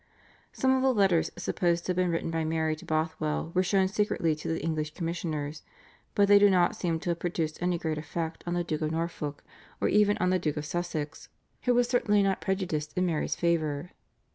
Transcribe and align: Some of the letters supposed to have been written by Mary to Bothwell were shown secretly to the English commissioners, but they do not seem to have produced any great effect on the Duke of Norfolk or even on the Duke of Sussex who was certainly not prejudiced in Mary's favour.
Some 0.51 0.75
of 0.75 0.81
the 0.81 0.91
letters 0.95 1.29
supposed 1.37 1.85
to 1.85 1.89
have 1.91 1.95
been 1.95 2.09
written 2.09 2.31
by 2.31 2.43
Mary 2.43 2.75
to 2.75 2.85
Bothwell 2.85 3.51
were 3.53 3.61
shown 3.61 3.87
secretly 3.87 4.33
to 4.33 4.47
the 4.47 4.59
English 4.63 4.95
commissioners, 4.95 5.61
but 6.15 6.27
they 6.27 6.39
do 6.39 6.49
not 6.49 6.75
seem 6.75 6.99
to 7.01 7.11
have 7.11 7.19
produced 7.19 7.61
any 7.61 7.77
great 7.77 7.99
effect 7.99 8.43
on 8.47 8.55
the 8.55 8.63
Duke 8.63 8.81
of 8.81 8.89
Norfolk 8.91 9.43
or 9.79 9.89
even 9.89 10.17
on 10.17 10.31
the 10.31 10.39
Duke 10.39 10.57
of 10.57 10.65
Sussex 10.65 11.29
who 11.65 11.75
was 11.75 11.87
certainly 11.87 12.23
not 12.23 12.41
prejudiced 12.41 12.97
in 12.97 13.05
Mary's 13.05 13.35
favour. 13.35 13.91